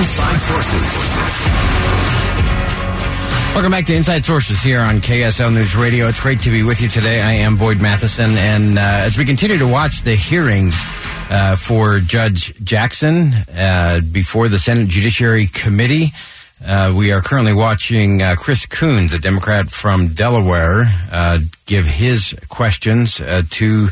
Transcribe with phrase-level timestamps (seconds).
[0.00, 0.82] Inside Sources.
[3.52, 6.08] Welcome back to Inside Sources here on KSL News Radio.
[6.08, 7.20] It's great to be with you today.
[7.20, 10.74] I am Boyd Matheson, and uh, as we continue to watch the hearings
[11.28, 16.12] uh, for Judge Jackson uh, before the Senate Judiciary Committee,
[16.64, 22.34] uh, we are currently watching uh, Chris Coons, a Democrat from Delaware, uh, give his
[22.48, 23.88] questions uh, to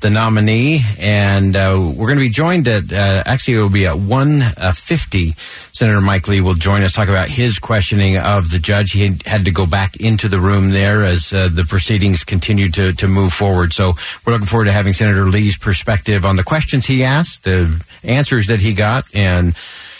[0.00, 3.86] the nominee, and uh, we're going to be joined at uh, actually it will be
[3.86, 4.40] at one
[4.74, 5.34] fifty.
[5.72, 8.92] Senator Mike Lee will join us talk about his questioning of the judge.
[8.92, 13.08] He had to go back into the room there as the proceedings continue to to
[13.08, 13.72] move forward.
[13.72, 17.82] So we're looking forward to having Senator Lee's perspective on the questions he asked, the
[18.04, 19.54] answers that he got, and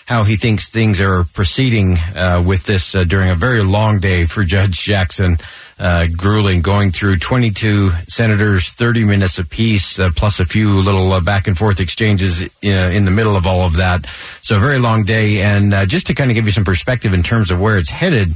[0.06, 4.26] how he thinks things are proceeding uh, with this uh, during a very long day
[4.26, 5.38] for Judge Jackson.
[5.78, 11.20] Uh, grueling, going through 22 senators, 30 minutes apiece, uh, plus a few little uh,
[11.20, 14.06] back and forth exchanges in the middle of all of that.
[14.42, 15.42] So a very long day.
[15.42, 17.90] And uh, just to kind of give you some perspective in terms of where it's
[17.90, 18.34] headed.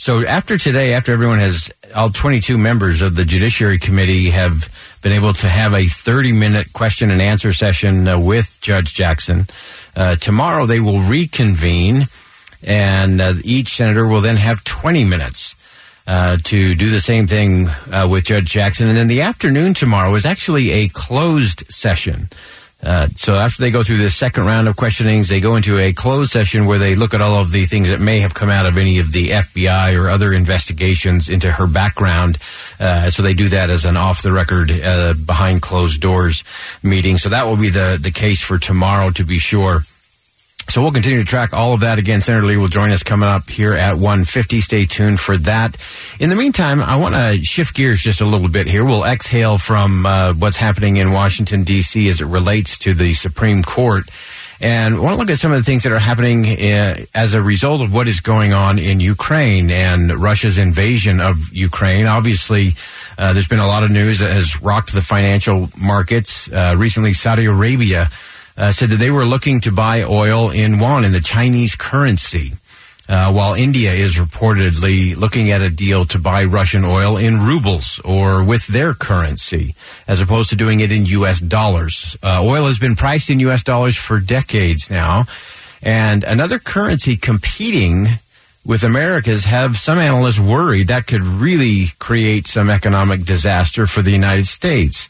[0.00, 5.12] So after today, after everyone has, all 22 members of the Judiciary Committee have been
[5.12, 9.48] able to have a 30 minute question and answer session with Judge Jackson.
[9.96, 12.06] Uh, tomorrow they will reconvene,
[12.62, 15.56] and uh, each senator will then have 20 minutes
[16.06, 18.86] uh, to do the same thing uh, with Judge Jackson.
[18.86, 22.28] And then the afternoon tomorrow is actually a closed session.
[22.80, 25.92] Uh, so after they go through this second round of questionings, they go into a
[25.92, 28.66] closed session where they look at all of the things that may have come out
[28.66, 32.38] of any of the FBI or other investigations into her background.
[32.78, 36.44] Uh, so they do that as an off the record, uh, behind closed doors
[36.82, 37.18] meeting.
[37.18, 39.80] So that will be the, the case for tomorrow to be sure.
[40.70, 41.98] So we'll continue to track all of that.
[41.98, 44.60] Again, Senator Lee will join us coming up here at 150.
[44.60, 45.78] Stay tuned for that.
[46.20, 48.84] In the meantime, I want to shift gears just a little bit here.
[48.84, 52.06] We'll exhale from uh, what's happening in Washington, D.C.
[52.10, 54.10] as it relates to the Supreme Court.
[54.60, 57.40] And want to look at some of the things that are happening uh, as a
[57.40, 62.06] result of what is going on in Ukraine and Russia's invasion of Ukraine.
[62.06, 62.74] Obviously,
[63.16, 66.50] uh, there's been a lot of news that has rocked the financial markets.
[66.50, 68.10] Uh, recently, Saudi Arabia
[68.58, 72.52] uh, said that they were looking to buy oil in yuan, in the Chinese currency,
[73.08, 78.00] uh, while India is reportedly looking at a deal to buy Russian oil in rubles
[78.04, 79.74] or with their currency,
[80.08, 81.40] as opposed to doing it in U.S.
[81.40, 82.16] dollars.
[82.22, 83.62] Uh, oil has been priced in U.S.
[83.62, 85.24] dollars for decades now,
[85.80, 88.18] and another currency competing
[88.66, 94.10] with America's have some analysts worried that could really create some economic disaster for the
[94.10, 95.08] United States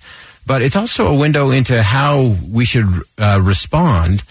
[0.48, 2.88] but it's also a window into how we should
[3.18, 4.24] uh, respond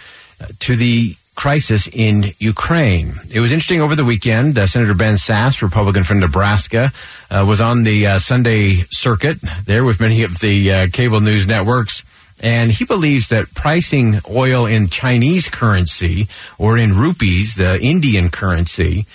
[0.60, 3.10] to the crisis in Ukraine.
[3.32, 4.58] It was interesting over the weekend.
[4.58, 6.92] Uh, Senator Ben Sasse, Republican from Nebraska,
[7.30, 11.48] uh, was on the uh, Sunday circuit there with many of the uh, cable news
[11.48, 12.04] networks.
[12.42, 19.06] And he believes that pricing oil in Chinese currency or in rupees, the Indian currency,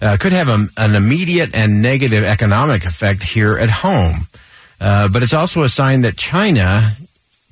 [0.00, 4.28] uh, could have a, an immediate and negative economic effect here at home.
[4.80, 6.96] Uh, but it's also a sign that China,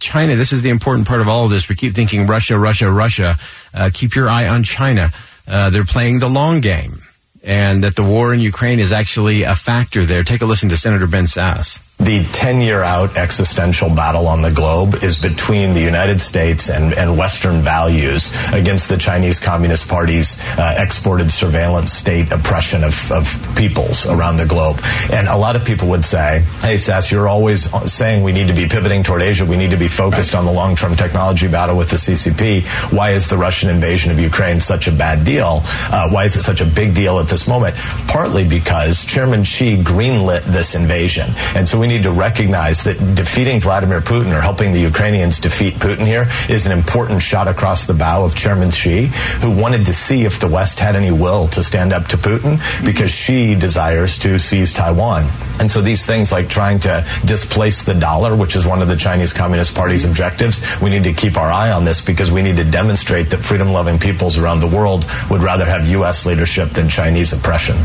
[0.00, 1.68] China, this is the important part of all of this.
[1.68, 3.36] We keep thinking Russia, Russia, Russia.
[3.74, 5.10] Uh, keep your eye on China.
[5.46, 7.02] Uh, they're playing the long game,
[7.42, 10.22] and that the war in Ukraine is actually a factor there.
[10.22, 14.52] Take a listen to Senator Ben Sasse the 10 year out existential battle on the
[14.52, 20.40] globe is between the United States and, and Western values against the Chinese Communist Party's
[20.58, 24.80] uh, exported surveillance state oppression of, of peoples around the globe.
[25.12, 28.54] And a lot of people would say, hey, Sasse, you're always saying we need to
[28.54, 29.44] be pivoting toward Asia.
[29.44, 32.64] We need to be focused on the long term technology battle with the CCP.
[32.92, 35.62] Why is the Russian invasion of Ukraine such a bad deal?
[35.64, 37.74] Uh, why is it such a big deal at this moment?
[38.06, 41.30] Partly because Chairman Xi greenlit this invasion.
[41.56, 45.74] And so we need to recognize that defeating Vladimir Putin or helping the Ukrainians defeat
[45.74, 49.06] Putin here is an important shot across the bow of Chairman Xi,
[49.40, 52.60] who wanted to see if the West had any will to stand up to Putin
[52.84, 55.28] because Xi desires to seize Taiwan.
[55.60, 58.96] And so these things like trying to displace the dollar, which is one of the
[58.96, 62.56] Chinese Communist Party's objectives, we need to keep our eye on this because we need
[62.58, 66.26] to demonstrate that freedom loving peoples around the world would rather have U.S.
[66.26, 67.76] leadership than Chinese oppression.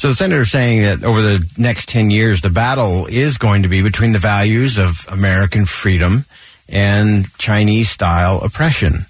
[0.00, 3.64] So the senator is saying that over the next 10 years, the battle is going
[3.64, 6.24] to be between the values of American freedom
[6.70, 9.04] and Chinese style oppression.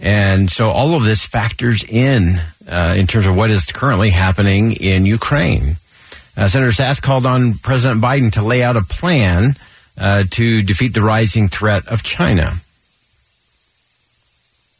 [0.00, 2.32] And so all of this factors in
[2.66, 5.76] uh, in terms of what is currently happening in Ukraine.
[6.36, 9.54] Uh, Senator Sasse called on President Biden to lay out a plan
[9.96, 12.54] uh, to defeat the rising threat of China.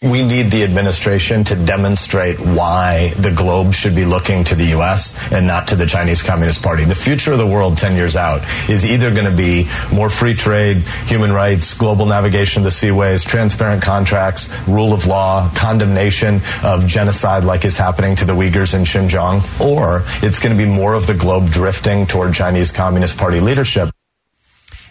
[0.00, 5.32] We need the administration to demonstrate why the globe should be looking to the U.S.
[5.32, 6.84] and not to the Chinese Communist Party.
[6.84, 10.34] The future of the world 10 years out is either going to be more free
[10.34, 16.86] trade, human rights, global navigation of the seaways, transparent contracts, rule of law, condemnation of
[16.86, 20.94] genocide like is happening to the Uyghurs in Xinjiang, or it's going to be more
[20.94, 23.90] of the globe drifting toward Chinese Communist Party leadership.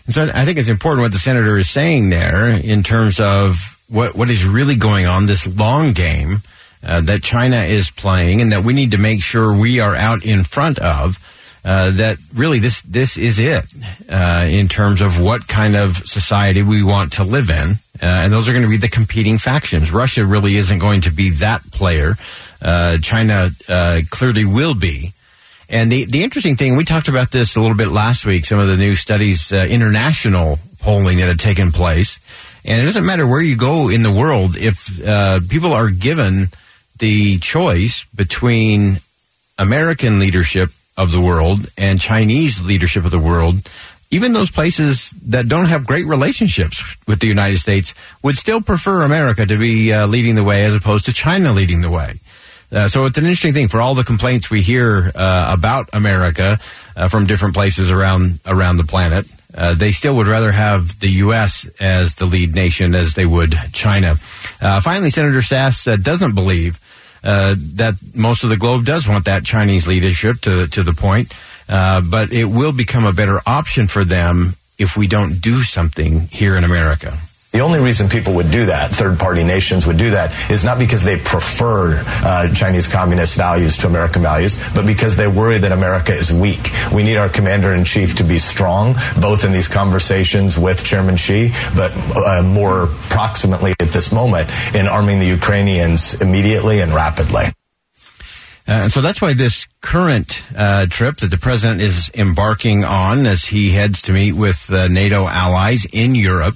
[0.07, 3.77] And so I think it's important what the senator is saying there in terms of
[3.89, 6.37] what what is really going on, this long game
[6.83, 10.25] uh, that China is playing, and that we need to make sure we are out
[10.25, 11.19] in front of.
[11.65, 13.65] Uh, that really this this is it
[14.09, 17.71] uh, in terms of what kind of society we want to live in,
[18.01, 19.91] uh, and those are going to be the competing factions.
[19.91, 22.15] Russia really isn't going to be that player.
[22.61, 25.11] Uh, China uh, clearly will be.
[25.69, 28.59] And the, the interesting thing, we talked about this a little bit last week, some
[28.59, 32.19] of the new studies, international polling that had taken place.
[32.63, 36.49] And it doesn't matter where you go in the world, if uh, people are given
[36.99, 38.97] the choice between
[39.57, 43.69] American leadership of the world and Chinese leadership of the world,
[44.09, 47.93] even those places that don't have great relationships with the United States
[48.23, 51.81] would still prefer America to be uh, leading the way as opposed to China leading
[51.81, 52.19] the way.
[52.71, 56.59] Uh, so it's an interesting thing for all the complaints we hear uh, about America
[56.95, 59.25] uh, from different places around around the planet.
[59.55, 61.67] Uh, they still would rather have the U.S.
[61.79, 64.15] as the lead nation as they would China.
[64.61, 66.79] Uh, finally, Senator Sasse uh, doesn't believe
[67.23, 71.33] that most of the globe does want that Chinese leadership to to the point,
[71.67, 76.55] but it will become a better option for them if we don't do something here
[76.55, 77.17] in America.
[77.57, 80.77] The only reason people would do that, third party nations would do that, is not
[80.77, 85.71] because they prefer uh, Chinese communist values to American values, but because they worry that
[85.71, 86.69] America is weak.
[86.93, 91.17] We need our commander in chief to be strong, both in these conversations with Chairman
[91.17, 97.45] Xi, but uh, more proximately at this moment in arming the Ukrainians immediately and rapidly.
[98.67, 103.25] Uh, and so that's why this current uh, trip that the president is embarking on
[103.25, 106.53] as he heads to meet with uh, NATO allies in Europe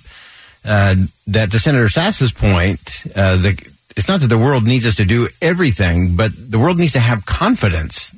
[0.64, 0.96] uh,
[1.28, 5.06] that to Senator Sasse's point, uh, the, it's not that the world needs us to
[5.06, 8.14] do everything, but the world needs to have confidence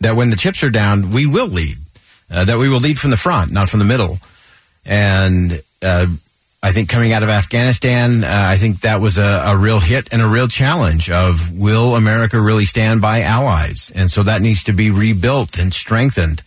[0.00, 1.76] that when the chips are down, we will lead,
[2.30, 4.18] uh, that we will lead from the front, not from the middle.
[4.84, 6.06] And uh,
[6.62, 10.12] I think coming out of Afghanistan, uh, I think that was a, a, real hit
[10.12, 13.92] and a real challenge of will America really stand by allies?
[13.94, 16.42] And so that needs to be rebuilt and strengthened.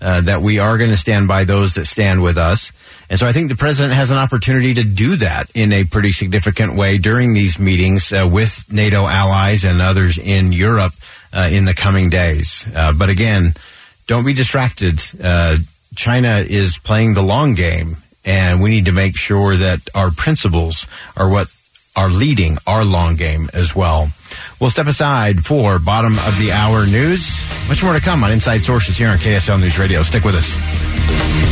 [0.00, 2.72] Uh, that we are going to stand by those that stand with us.
[3.12, 6.12] And so I think the president has an opportunity to do that in a pretty
[6.12, 10.94] significant way during these meetings uh, with NATO allies and others in Europe
[11.30, 12.66] uh, in the coming days.
[12.74, 13.52] Uh, but again,
[14.06, 14.98] don't be distracted.
[15.22, 15.58] Uh,
[15.94, 20.86] China is playing the long game, and we need to make sure that our principles
[21.14, 21.54] are what
[21.94, 24.08] are leading our long game as well.
[24.58, 27.44] We'll step aside for bottom of the hour news.
[27.68, 30.02] Much more to come on Inside Sources here on KSL News Radio.
[30.02, 31.51] Stick with us.